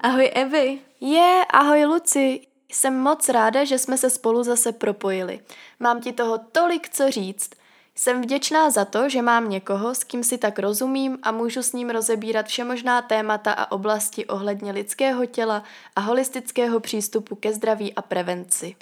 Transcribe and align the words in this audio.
Ahoj 0.00 0.30
Evy. 0.34 0.78
Je, 1.00 1.44
ahoj 1.50 1.84
Luci. 1.84 2.40
Jsem 2.72 2.98
moc 2.98 3.28
ráda, 3.28 3.64
že 3.64 3.78
jsme 3.78 3.98
se 3.98 4.10
spolu 4.10 4.42
zase 4.42 4.72
propojili. 4.72 5.40
Mám 5.80 6.00
ti 6.00 6.12
toho 6.12 6.38
tolik 6.52 6.88
co 6.88 7.10
říct. 7.10 7.50
Jsem 7.94 8.22
vděčná 8.22 8.70
za 8.70 8.84
to, 8.84 9.08
že 9.08 9.22
mám 9.22 9.50
někoho, 9.50 9.94
s 9.94 10.04
kým 10.04 10.24
si 10.24 10.38
tak 10.38 10.58
rozumím 10.58 11.18
a 11.22 11.32
můžu 11.32 11.62
s 11.62 11.72
ním 11.72 11.90
rozebírat 11.90 12.46
všemožná 12.46 13.02
témata 13.02 13.52
a 13.52 13.72
oblasti 13.72 14.26
ohledně 14.26 14.72
lidského 14.72 15.26
těla 15.26 15.62
a 15.96 16.00
holistického 16.00 16.80
přístupu 16.80 17.34
ke 17.34 17.52
zdraví 17.52 17.94
a 17.94 18.02
prevenci. 18.02 18.76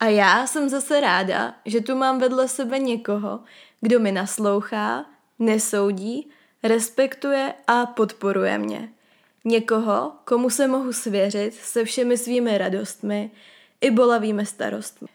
A 0.00 0.06
já 0.06 0.46
jsem 0.46 0.68
zase 0.68 1.00
ráda, 1.00 1.54
že 1.64 1.80
tu 1.80 1.96
mám 1.96 2.18
vedle 2.18 2.48
sebe 2.48 2.78
někoho, 2.78 3.40
kdo 3.80 4.00
mi 4.00 4.12
naslouchá, 4.12 5.04
nesoudí, 5.38 6.30
respektuje 6.62 7.54
a 7.66 7.86
podporuje 7.86 8.58
mě. 8.58 8.88
Někoho, 9.44 10.12
komu 10.24 10.50
se 10.50 10.68
mohu 10.68 10.92
svěřit 10.92 11.54
se 11.54 11.84
všemi 11.84 12.18
svými 12.18 12.58
radostmi 12.58 13.30
i 13.80 13.90
bolavými 13.90 14.46
starostmi. 14.46 15.08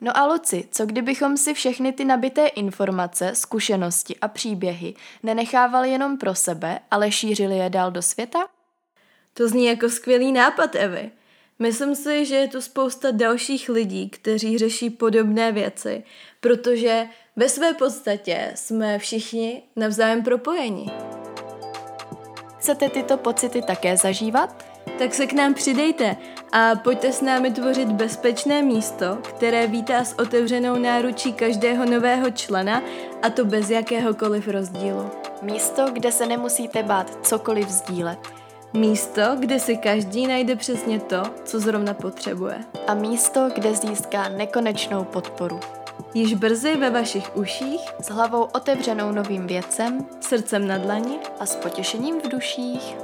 No 0.00 0.16
a 0.16 0.26
Luci, 0.26 0.68
co 0.70 0.86
kdybychom 0.86 1.36
si 1.36 1.54
všechny 1.54 1.92
ty 1.92 2.04
nabité 2.04 2.46
informace, 2.46 3.34
zkušenosti 3.34 4.16
a 4.16 4.28
příběhy 4.28 4.94
nenechávali 5.22 5.90
jenom 5.90 6.18
pro 6.18 6.34
sebe, 6.34 6.78
ale 6.90 7.12
šířili 7.12 7.58
je 7.58 7.70
dál 7.70 7.90
do 7.90 8.02
světa? 8.02 8.48
To 9.34 9.48
zní 9.48 9.66
jako 9.66 9.88
skvělý 9.88 10.32
nápad, 10.32 10.74
Evy. 10.74 11.10
Myslím 11.58 11.94
si, 11.94 12.26
že 12.26 12.34
je 12.34 12.48
tu 12.48 12.60
spousta 12.60 13.10
dalších 13.10 13.68
lidí, 13.68 14.10
kteří 14.10 14.58
řeší 14.58 14.90
podobné 14.90 15.52
věci, 15.52 16.04
protože 16.40 17.06
ve 17.36 17.48
své 17.48 17.74
podstatě 17.74 18.52
jsme 18.54 18.98
všichni 18.98 19.62
navzájem 19.76 20.22
propojeni. 20.22 20.86
Chcete 22.60 22.88
tyto 22.88 23.16
pocity 23.16 23.62
také 23.62 23.96
zažívat? 23.96 24.64
Tak 24.98 25.14
se 25.14 25.26
k 25.26 25.32
nám 25.32 25.54
přidejte 25.54 26.16
a 26.52 26.76
pojďte 26.84 27.12
s 27.12 27.20
námi 27.20 27.50
tvořit 27.50 27.88
bezpečné 27.88 28.62
místo, 28.62 29.18
které 29.22 29.66
vítá 29.66 30.04
s 30.04 30.18
otevřenou 30.18 30.78
náručí 30.78 31.32
každého 31.32 31.84
nového 31.84 32.30
člena 32.30 32.82
a 33.22 33.30
to 33.30 33.44
bez 33.44 33.70
jakéhokoliv 33.70 34.48
rozdílu. 34.48 35.10
Místo, 35.42 35.86
kde 35.92 36.12
se 36.12 36.26
nemusíte 36.26 36.82
bát 36.82 37.26
cokoliv 37.26 37.68
sdílet. 37.68 38.18
Místo, 38.72 39.22
kde 39.38 39.60
si 39.60 39.76
každý 39.76 40.26
najde 40.26 40.56
přesně 40.56 41.00
to, 41.00 41.22
co 41.44 41.60
zrovna 41.60 41.94
potřebuje. 41.94 42.58
A 42.86 42.94
místo, 42.94 43.48
kde 43.54 43.74
získá 43.74 44.28
nekonečnou 44.28 45.04
podporu. 45.04 45.60
Již 46.14 46.34
brzy 46.34 46.76
ve 46.76 46.90
vašich 46.90 47.36
uších, 47.36 47.80
S 48.00 48.10
hlavou 48.10 48.42
otevřenou 48.42 49.12
novým 49.12 49.46
věcem 49.46 50.06
srdcem 50.20 50.66
na 50.66 50.78
dlani 50.78 51.18
a 51.40 51.46
s 51.46 51.56
potěšením 51.56 52.20
v 52.20 52.28
duších. 52.28 52.96